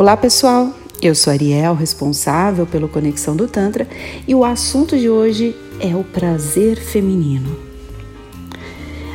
[0.00, 3.86] Olá pessoal, eu sou Ariel, responsável pelo Conexão do Tantra,
[4.26, 7.54] e o assunto de hoje é o prazer feminino.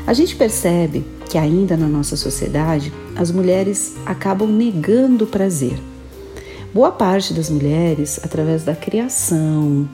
[0.05, 5.75] A gente percebe que ainda na nossa sociedade as mulheres acabam negando o prazer.
[6.71, 9.89] Boa parte das mulheres, através da criação,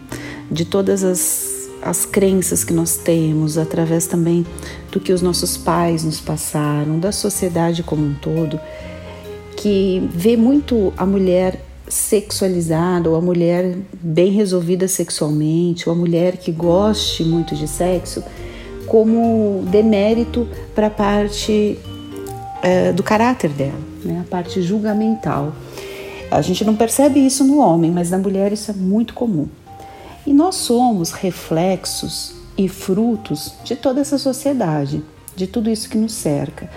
[0.51, 4.45] de todas as, as crenças que nós temos, através também
[4.91, 8.59] do que os nossos pais nos passaram, da sociedade como um todo,
[9.61, 16.37] que vê muito a mulher sexualizada ou a mulher bem resolvida sexualmente ou a mulher
[16.37, 18.23] que goste muito de sexo
[18.87, 21.77] como demérito para a parte
[22.63, 24.23] é, do caráter dela, né?
[24.25, 25.53] a parte julgamental.
[26.31, 29.47] A gente não percebe isso no homem, mas na mulher isso é muito comum.
[30.25, 35.03] E nós somos reflexos e frutos de toda essa sociedade,
[35.35, 36.69] de tudo isso que nos cerca.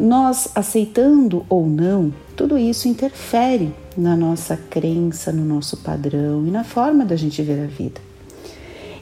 [0.00, 6.64] Nós aceitando ou não, tudo isso interfere na nossa crença, no nosso padrão e na
[6.64, 8.00] forma da gente ver a vida.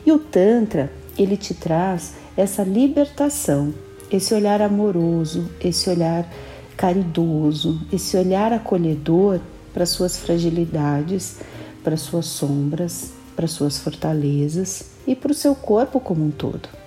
[0.05, 3.73] E o Tantra, ele te traz essa libertação,
[4.11, 6.29] esse olhar amoroso, esse olhar
[6.77, 9.39] caridoso, esse olhar acolhedor
[9.73, 11.37] para suas fragilidades,
[11.85, 16.80] para suas sombras, para suas fortalezas e para o seu corpo como um todo.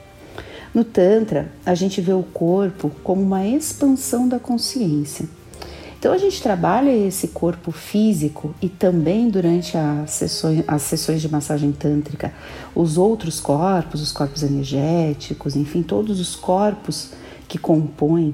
[0.73, 5.27] No Tantra, a gente vê o corpo como uma expansão da consciência.
[5.99, 11.29] Então a gente trabalha esse corpo físico e também durante as sessões, as sessões de
[11.29, 12.33] massagem tântrica,
[12.73, 17.11] os outros corpos, os corpos energéticos, enfim, todos os corpos
[17.47, 18.33] que compõem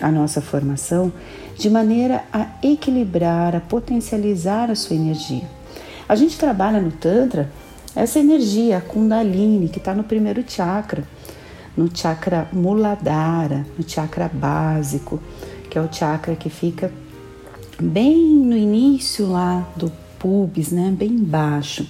[0.00, 1.12] a nossa formação,
[1.56, 5.44] de maneira a equilibrar, a potencializar a sua energia.
[6.08, 7.50] A gente trabalha no Tantra
[7.94, 11.04] essa energia, a Kundalini, que está no primeiro chakra
[11.78, 15.20] no chakra Muladhara, no chakra básico,
[15.70, 16.92] que é o chakra que fica
[17.80, 21.88] bem no início lá do pubis, né, bem baixo.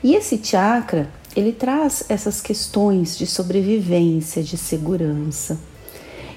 [0.00, 5.58] E esse chakra, ele traz essas questões de sobrevivência, de segurança.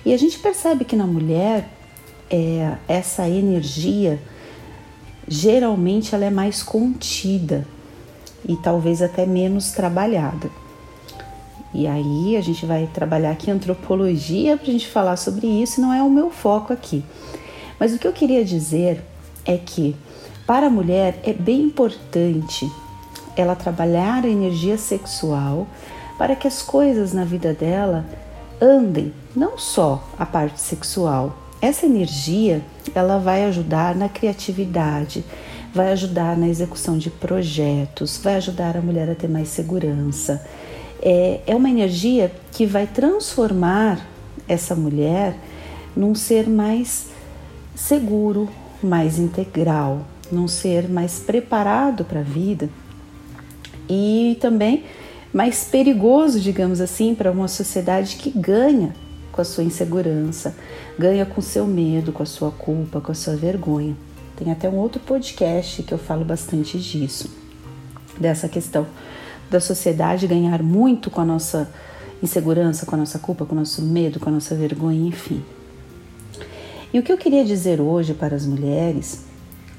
[0.03, 1.69] E a gente percebe que na mulher
[2.27, 4.19] é, essa energia
[5.27, 7.67] geralmente ela é mais contida
[8.49, 10.62] e talvez até menos trabalhada.
[11.73, 15.93] E aí a gente vai trabalhar aqui antropologia para a gente falar sobre isso, não
[15.93, 17.03] é o meu foco aqui.
[17.79, 19.03] Mas o que eu queria dizer
[19.45, 19.95] é que
[20.45, 22.69] para a mulher é bem importante
[23.35, 25.67] ela trabalhar a energia sexual
[26.17, 28.05] para que as coisas na vida dela
[28.61, 31.35] andem, não só a parte sexual.
[31.61, 32.61] Essa energia,
[32.93, 35.23] ela vai ajudar na criatividade,
[35.73, 40.45] vai ajudar na execução de projetos, vai ajudar a mulher a ter mais segurança,
[41.05, 44.07] é, é uma energia que vai transformar
[44.47, 45.37] essa mulher
[45.95, 47.07] num ser mais
[47.75, 48.49] seguro,
[48.81, 52.69] mais integral, num ser mais preparado para a vida
[53.89, 54.85] e também
[55.33, 58.95] mais perigoso, digamos assim, para uma sociedade que ganha
[59.31, 60.55] com a sua insegurança,
[60.97, 63.97] ganha com seu medo, com a sua culpa, com a sua vergonha.
[64.37, 67.29] Tem até um outro podcast que eu falo bastante disso,
[68.17, 68.87] dessa questão
[69.53, 71.69] da sociedade ganhar muito com a nossa
[72.21, 75.43] insegurança, com a nossa culpa, com o nosso medo, com a nossa vergonha, enfim.
[76.91, 79.25] E o que eu queria dizer hoje para as mulheres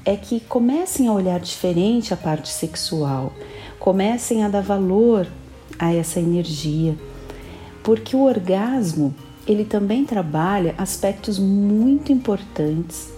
[0.05, 3.33] é que comecem a olhar diferente a parte sexual,
[3.77, 5.27] comecem a dar valor
[5.77, 6.95] a essa energia,
[7.83, 9.13] porque o orgasmo
[9.45, 13.09] ele também trabalha aspectos muito importantes,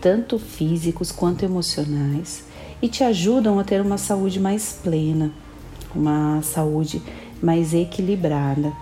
[0.00, 2.44] tanto físicos quanto emocionais,
[2.80, 5.32] e te ajudam a ter uma saúde mais plena,
[5.94, 7.02] uma saúde
[7.42, 8.72] mais equilibrada.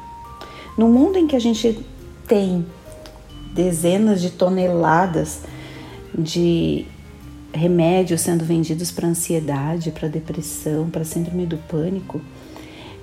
[0.76, 1.84] No mundo em que a gente
[2.26, 2.64] tem
[3.54, 5.42] dezenas de toneladas
[6.16, 6.86] de
[7.52, 12.20] remédios sendo vendidos para ansiedade, para depressão, para síndrome do pânico,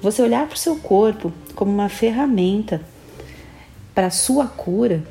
[0.01, 2.81] você olhar para o seu corpo como uma ferramenta
[3.93, 5.03] para a sua cura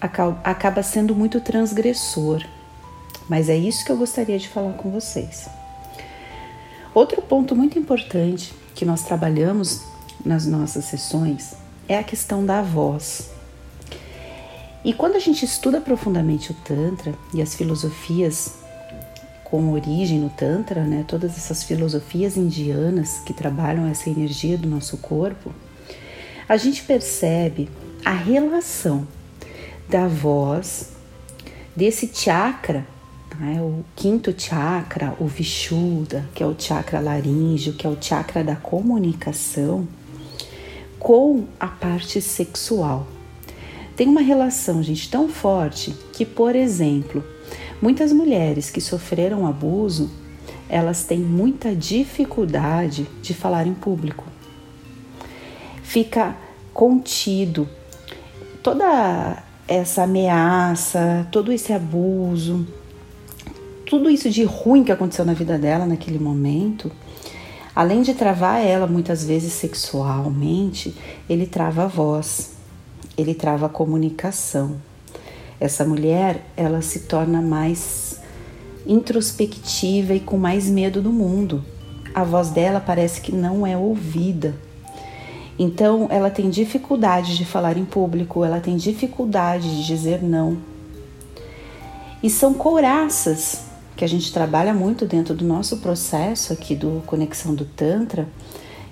[0.00, 2.42] acaba sendo muito transgressor.
[3.28, 5.48] Mas é isso que eu gostaria de falar com vocês.
[6.92, 9.82] Outro ponto muito importante que nós trabalhamos
[10.24, 11.54] nas nossas sessões
[11.88, 13.30] é a questão da voz.
[14.84, 18.54] E quando a gente estuda profundamente o Tantra e as filosofias
[19.44, 24.96] com origem no Tantra, né, todas essas filosofias indianas que trabalham essa energia do nosso
[24.98, 25.52] corpo,
[26.48, 27.68] a gente percebe
[28.04, 29.06] a relação
[29.88, 30.90] da voz,
[31.76, 32.86] desse chakra
[33.40, 33.60] né?
[33.60, 38.54] o quinto chakra, o Vishuddha, que é o chakra laríngeo, que é o chakra da
[38.54, 39.88] comunicação,
[40.98, 43.06] com a parte sexual.
[43.96, 47.24] Tem uma relação, gente, tão forte que, por exemplo,
[47.80, 50.10] Muitas mulheres que sofreram abuso,
[50.68, 54.24] elas têm muita dificuldade de falar em público.
[55.82, 56.36] Fica
[56.74, 57.66] contido
[58.62, 62.66] toda essa ameaça, todo esse abuso,
[63.90, 66.92] tudo isso de ruim que aconteceu na vida dela naquele momento,
[67.74, 70.96] além de travar ela muitas vezes sexualmente,
[71.28, 72.52] ele trava a voz,
[73.18, 74.76] ele trava a comunicação.
[75.58, 78.20] Essa mulher, ela se torna mais
[78.86, 81.64] introspectiva e com mais medo do mundo.
[82.14, 84.54] A voz dela parece que não é ouvida.
[85.58, 90.58] Então, ela tem dificuldade de falar em público, ela tem dificuldade de dizer não.
[92.22, 93.68] E são couraças
[94.00, 98.26] que a gente trabalha muito dentro do nosso processo aqui do Conexão do Tantra,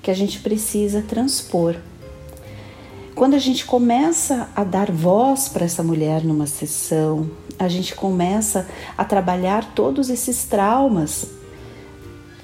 [0.03, 1.77] que a gente precisa transpor.
[3.15, 8.69] Quando a gente começa a dar voz para essa mulher numa sessão, a gente começa
[8.99, 11.31] a trabalhar todos esses traumas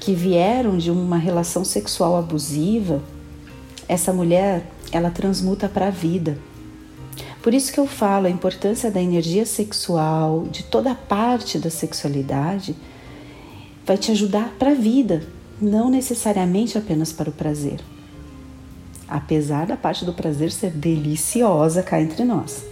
[0.00, 3.02] que vieram de uma relação sexual abusiva,
[3.86, 6.38] essa mulher, ela transmuta para a vida.
[7.44, 11.68] Por isso que eu falo a importância da energia sexual, de toda a parte da
[11.68, 12.74] sexualidade,
[13.84, 15.22] vai te ajudar para a vida,
[15.60, 17.80] não necessariamente apenas para o prazer.
[19.06, 22.64] Apesar da parte do prazer ser deliciosa cá entre nós.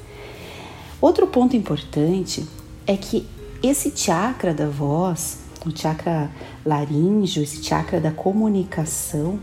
[1.03, 2.47] Outro ponto importante
[2.87, 3.29] é que
[3.63, 6.31] esse chakra da voz, o chakra
[6.65, 9.39] laríngeo, esse chakra da comunicação,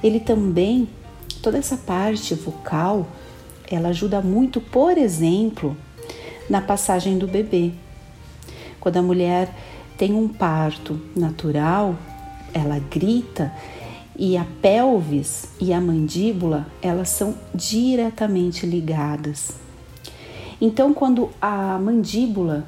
[0.00, 0.88] ele também,
[1.42, 3.08] toda essa parte vocal,
[3.70, 5.76] ela ajuda muito, por exemplo,
[6.48, 7.72] na passagem do bebê.
[8.80, 9.52] Quando a mulher
[9.98, 11.96] tem um parto natural,
[12.52, 13.52] ela grita
[14.18, 19.52] e a pelvis e a mandíbula, elas são diretamente ligadas.
[20.60, 22.66] Então, quando a mandíbula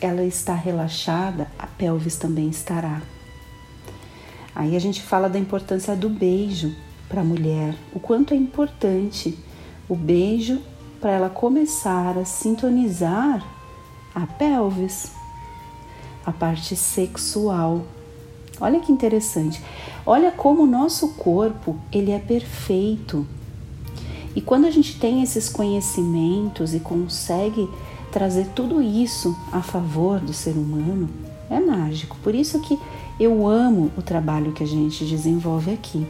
[0.00, 3.02] ela está relaxada, a pelvis também estará.
[4.54, 6.74] Aí a gente fala da importância do beijo
[7.08, 9.38] para a mulher, o quanto é importante
[9.88, 10.60] o beijo
[11.00, 13.44] para ela começar a sintonizar
[14.14, 15.12] a pelvis,
[16.24, 17.82] a parte sexual.
[18.60, 19.62] Olha que interessante.
[20.06, 23.26] Olha como o nosso corpo, ele é perfeito.
[24.34, 27.68] E quando a gente tem esses conhecimentos e consegue
[28.10, 31.08] trazer tudo isso a favor do ser humano,
[31.50, 32.16] é mágico.
[32.22, 32.78] Por isso que
[33.18, 36.06] eu amo o trabalho que a gente desenvolve aqui,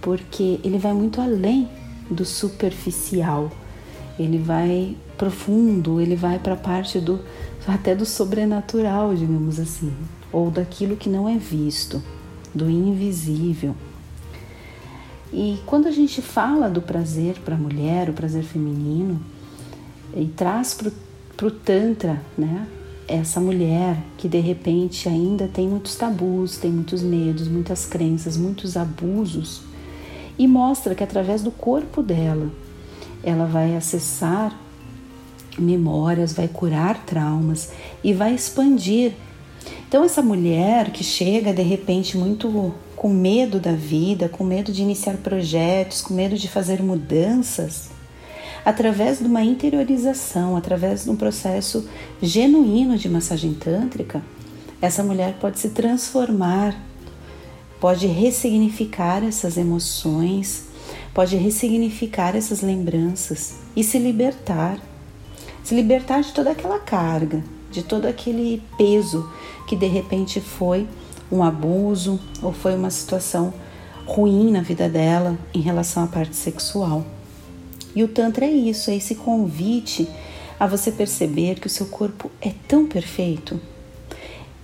[0.00, 1.68] porque ele vai muito além
[2.10, 3.50] do superficial,
[4.18, 7.20] ele vai profundo, ele vai para a parte do
[7.66, 9.92] até do sobrenatural, digamos assim,
[10.32, 12.00] ou daquilo que não é visto,
[12.54, 13.74] do invisível.
[15.32, 19.20] E quando a gente fala do prazer para a mulher, o prazer feminino,
[20.14, 22.66] e traz para o Tantra, né?
[23.08, 28.76] Essa mulher que de repente ainda tem muitos tabus, tem muitos medos, muitas crenças, muitos
[28.76, 29.62] abusos,
[30.38, 32.50] e mostra que através do corpo dela
[33.22, 34.58] ela vai acessar
[35.58, 37.70] memórias, vai curar traumas
[38.04, 39.12] e vai expandir.
[39.88, 44.82] Então, essa mulher que chega de repente muito com medo da vida, com medo de
[44.82, 47.90] iniciar projetos, com medo de fazer mudanças,
[48.64, 51.88] através de uma interiorização, através de um processo
[52.22, 54.22] genuíno de massagem tântrica,
[54.80, 56.74] essa mulher pode se transformar
[57.86, 60.64] pode ressignificar essas emoções,
[61.14, 64.80] pode ressignificar essas lembranças e se libertar.
[65.62, 69.30] Se libertar de toda aquela carga, de todo aquele peso
[69.68, 70.88] que de repente foi
[71.30, 73.54] um abuso ou foi uma situação
[74.04, 77.06] ruim na vida dela em relação à parte sexual.
[77.94, 80.08] E o Tantra é isso, é esse convite
[80.58, 83.60] a você perceber que o seu corpo é tão perfeito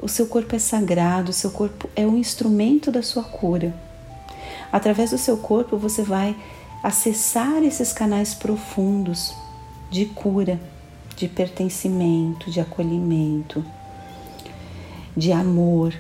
[0.03, 3.73] o seu corpo é sagrado, o seu corpo é um instrumento da sua cura.
[4.73, 6.37] Através do seu corpo você vai
[6.83, 9.33] acessar esses canais profundos
[9.91, 10.61] de cura,
[11.15, 13.65] de pertencimento, de acolhimento,
[15.17, 15.95] de amor,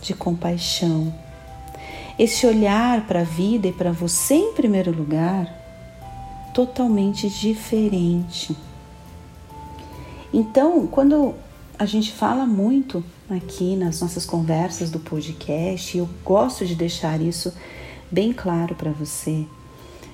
[0.00, 1.12] de compaixão.
[2.16, 5.52] Esse olhar para a vida e para você em primeiro lugar,
[6.54, 8.56] totalmente diferente.
[10.32, 11.34] Então, quando
[11.80, 17.18] a gente fala muito aqui nas nossas conversas do podcast, e eu gosto de deixar
[17.22, 17.54] isso
[18.10, 19.46] bem claro para você,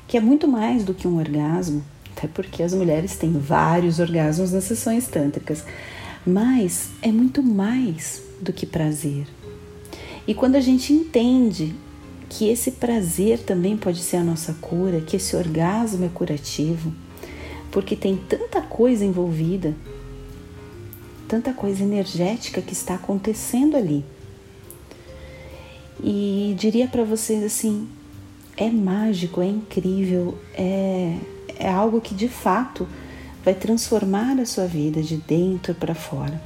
[0.06, 1.82] que é muito mais do que um orgasmo,
[2.16, 5.64] até porque as mulheres têm vários orgasmos nas sessões tântricas,
[6.25, 9.26] mas é muito mais do que prazer.
[10.25, 11.75] E quando a gente entende
[12.28, 16.94] que esse prazer também pode ser a nossa cura, que esse orgasmo é curativo,
[17.73, 19.75] porque tem tanta coisa envolvida
[21.28, 24.04] tanta coisa energética que está acontecendo ali.
[26.02, 27.88] E diria para vocês assim:
[28.56, 31.16] é mágico, é incrível, é,
[31.59, 32.88] é algo que de fato
[33.45, 36.40] vai transformar a sua vida de dentro para fora.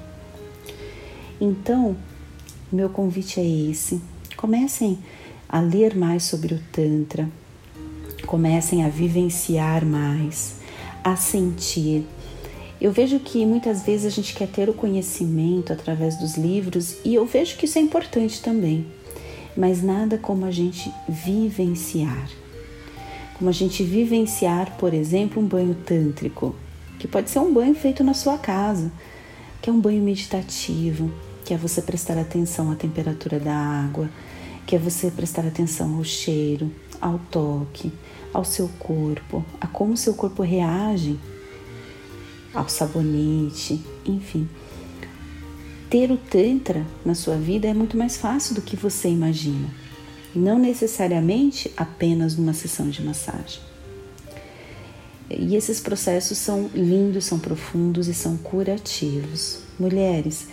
[1.40, 1.96] Então,
[2.70, 4.00] meu convite é esse.
[4.36, 4.98] Comecem
[5.48, 7.28] a ler mais sobre o Tantra,
[8.26, 10.56] comecem a vivenciar mais,
[11.02, 12.06] a sentir.
[12.80, 17.14] Eu vejo que muitas vezes a gente quer ter o conhecimento através dos livros e
[17.14, 18.86] eu vejo que isso é importante também,
[19.54, 22.26] mas nada como a gente vivenciar.
[23.36, 26.54] Como a gente vivenciar, por exemplo, um banho tântrico,
[26.98, 28.90] que pode ser um banho feito na sua casa,
[29.60, 31.12] que é um banho meditativo,
[31.44, 34.08] que é você prestar atenção à temperatura da água,
[34.66, 37.92] que é você prestar atenção ao cheiro, ao toque,
[38.32, 41.18] ao seu corpo, a como seu corpo reage
[42.54, 44.48] ao sabonete, enfim.
[45.88, 49.68] Ter o Tantra na sua vida é muito mais fácil do que você imagina,
[50.34, 53.60] não necessariamente apenas numa sessão de massagem.
[55.28, 59.60] E esses processos são lindos, são profundos e são curativos.
[59.78, 60.48] Mulheres,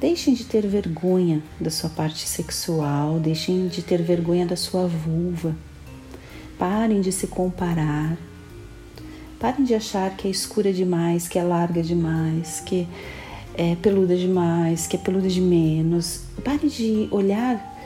[0.00, 5.56] Deixem de ter vergonha da sua parte sexual, deixem de ter vergonha da sua vulva.
[6.56, 8.16] Parem de se comparar.
[9.38, 12.88] Parem de achar que é escura demais, que é larga demais, que
[13.54, 16.22] é peluda demais, que é peluda de menos.
[16.44, 17.76] Parem de olhar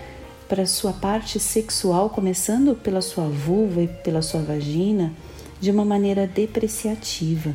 [0.49, 5.12] para a sua parte sexual, começando pela sua vulva e pela sua vagina,
[5.61, 7.54] de uma maneira depreciativa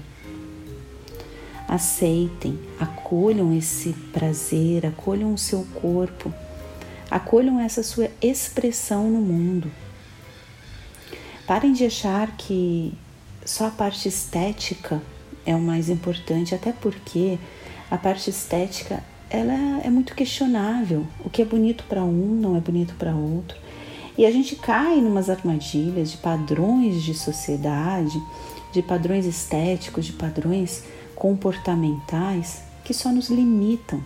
[1.67, 6.33] aceitem, acolham esse prazer, acolham o seu corpo,
[7.11, 9.69] acolham essa sua expressão no mundo.
[11.45, 12.93] Parem de achar que
[13.47, 15.01] só a parte estética
[15.45, 17.39] é o mais importante, até porque
[17.89, 21.07] a parte estética ela é muito questionável.
[21.23, 23.57] O que é bonito para um não é bonito para outro.
[24.17, 28.21] E a gente cai numas armadilhas de padrões de sociedade,
[28.73, 30.83] de padrões estéticos, de padrões
[31.15, 34.03] comportamentais que só nos limitam,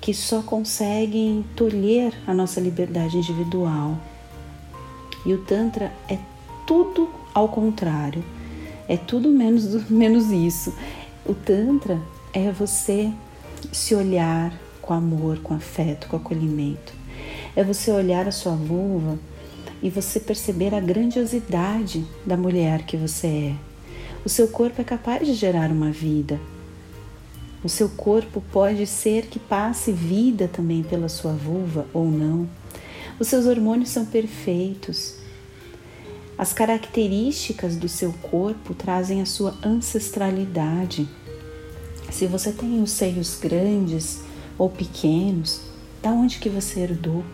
[0.00, 3.98] que só conseguem tolher a nossa liberdade individual.
[5.26, 6.16] E o Tantra é
[6.64, 8.24] tudo ao contrário,
[8.88, 10.72] é tudo menos, menos isso.
[11.26, 12.00] O Tantra
[12.32, 13.12] é você
[13.72, 16.92] se olhar com amor, com afeto, com acolhimento.
[17.54, 19.18] É você olhar a sua vulva
[19.82, 23.68] e você perceber a grandiosidade da mulher que você é
[24.24, 26.40] o seu corpo é capaz de gerar uma vida.
[27.62, 32.48] O seu corpo pode ser que passe vida também pela sua vulva ou não.
[33.18, 35.14] Os seus hormônios são perfeitos.
[36.38, 41.08] As características do seu corpo trazem a sua ancestralidade.
[42.12, 44.20] Se você tem os seios grandes
[44.56, 45.62] ou pequenos,
[46.00, 47.24] da onde que você herdou?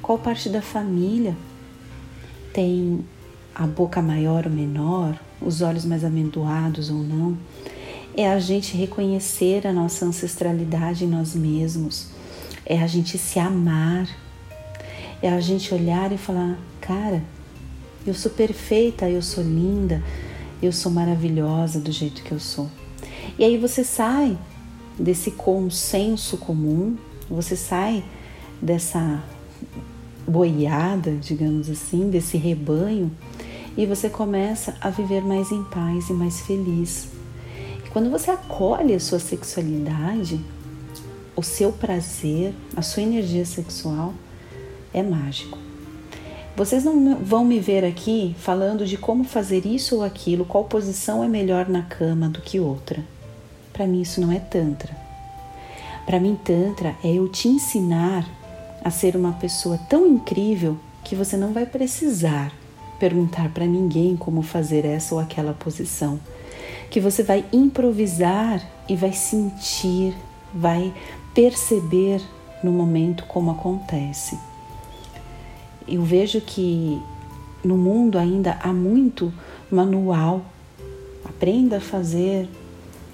[0.00, 1.36] Qual parte da família
[2.54, 3.04] tem
[3.54, 7.36] a boca maior ou menor, os olhos mais amendoados ou não,
[8.16, 12.08] é a gente reconhecer a nossa ancestralidade em nós mesmos,
[12.64, 14.08] é a gente se amar,
[15.20, 17.22] é a gente olhar e falar: cara,
[18.06, 20.02] eu sou perfeita, eu sou linda,
[20.62, 22.68] eu sou maravilhosa do jeito que eu sou.
[23.38, 24.36] E aí você sai
[24.98, 26.96] desse consenso comum,
[27.28, 28.04] você sai
[28.60, 29.22] dessa
[30.26, 33.10] boiada, digamos assim, desse rebanho
[33.76, 37.08] e você começa a viver mais em paz e mais feliz.
[37.84, 40.40] E quando você acolhe a sua sexualidade,
[41.34, 44.12] o seu prazer, a sua energia sexual
[44.92, 45.58] é mágico.
[46.56, 51.24] Vocês não vão me ver aqui falando de como fazer isso ou aquilo, qual posição
[51.24, 53.02] é melhor na cama do que outra.
[53.72, 54.94] Para mim, isso não é Tantra.
[56.04, 58.28] Para mim, Tantra é eu te ensinar
[58.84, 62.52] a ser uma pessoa tão incrível que você não vai precisar
[63.02, 66.20] perguntar para ninguém como fazer essa ou aquela posição,
[66.88, 70.14] que você vai improvisar e vai sentir,
[70.54, 70.94] vai
[71.34, 72.22] perceber
[72.62, 74.38] no momento como acontece.
[75.86, 77.00] Eu vejo que
[77.64, 79.32] no mundo ainda há muito
[79.70, 80.44] manual.
[81.24, 82.48] Aprenda a fazer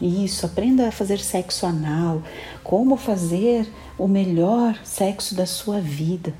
[0.01, 2.23] isso, aprenda a fazer sexo anal,
[2.63, 6.33] como fazer o melhor sexo da sua vida.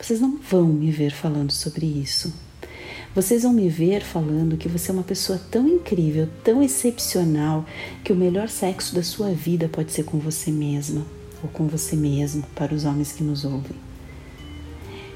[0.00, 2.32] Vocês não vão me ver falando sobre isso.
[3.14, 7.64] Vocês vão me ver falando que você é uma pessoa tão incrível, tão excepcional,
[8.02, 11.04] que o melhor sexo da sua vida pode ser com você mesma
[11.42, 13.91] ou com você mesmo, para os homens que nos ouvem.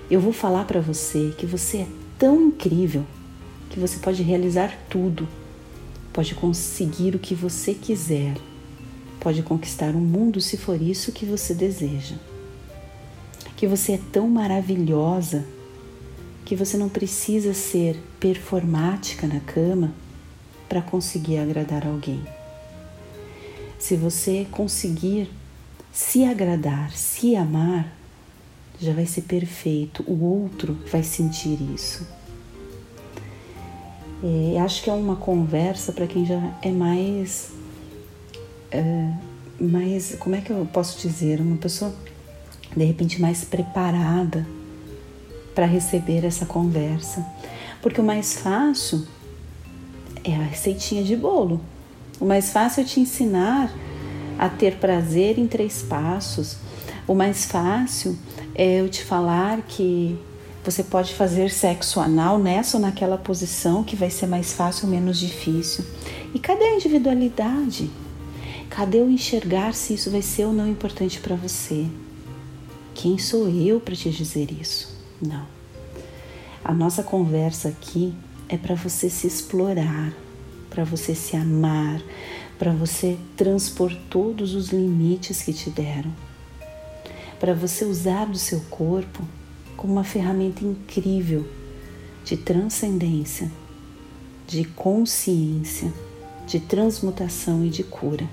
[0.08, 1.86] Eu vou falar para você que você é
[2.16, 3.04] tão incrível
[3.68, 5.26] que você pode realizar tudo,
[6.12, 8.36] pode conseguir o que você quiser,
[9.18, 12.14] pode conquistar o mundo se for isso que você deseja.
[13.56, 15.44] Que você é tão maravilhosa
[16.44, 19.92] que você não precisa ser performática na cama
[20.68, 22.22] para conseguir agradar alguém.
[23.76, 25.28] Se você conseguir
[25.92, 27.95] se agradar, se amar,
[28.80, 30.04] já vai ser perfeito.
[30.06, 32.06] O outro vai sentir isso.
[34.22, 37.50] É, acho que é uma conversa para quem já é mais,
[38.70, 39.12] é,
[39.60, 41.94] mais, como é que eu posso dizer, uma pessoa
[42.74, 44.46] de repente mais preparada
[45.54, 47.24] para receber essa conversa,
[47.80, 49.06] porque o mais fácil
[50.24, 51.60] é a receitinha de bolo.
[52.18, 53.72] O mais fácil é te ensinar
[54.38, 56.56] a ter prazer em três passos.
[57.06, 58.18] O mais fácil
[58.58, 60.18] é eu te falar que
[60.64, 64.90] você pode fazer sexo anal nessa ou naquela posição que vai ser mais fácil ou
[64.90, 65.84] menos difícil.
[66.34, 67.90] E cadê a individualidade?
[68.70, 71.86] Cadê o enxergar se isso vai ser ou não importante para você?
[72.94, 74.88] Quem sou eu para te dizer isso?
[75.20, 75.46] Não.
[76.64, 78.14] A nossa conversa aqui
[78.48, 80.14] é para você se explorar,
[80.70, 82.00] para você se amar,
[82.58, 86.10] para você transpor todos os limites que te deram,
[87.38, 89.22] para você usar do seu corpo
[89.76, 91.46] como uma ferramenta incrível
[92.24, 93.50] de transcendência,
[94.46, 95.92] de consciência,
[96.46, 98.28] de transmutação e de cura.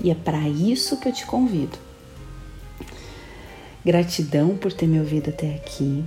[0.00, 1.78] E é para isso que eu te convido.
[3.84, 6.04] Gratidão por ter me ouvido até aqui.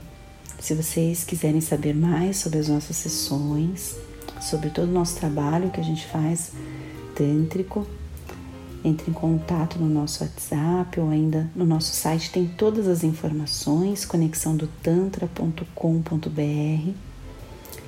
[0.59, 3.95] Se vocês quiserem saber mais sobre as nossas sessões,
[4.41, 6.51] sobre todo o nosso trabalho que a gente faz
[7.15, 7.87] tântrico,
[8.83, 14.05] entre em contato no nosso WhatsApp ou ainda no nosso site, tem todas as informações,
[14.05, 16.91] conexãodotantra.com.br.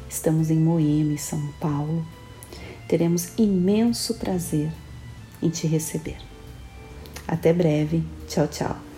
[0.10, 2.04] Estamos em Moema, São Paulo.
[2.88, 4.72] Teremos imenso prazer
[5.42, 6.18] em te receber.
[7.28, 8.04] Até breve.
[8.28, 8.89] Tchau, tchau.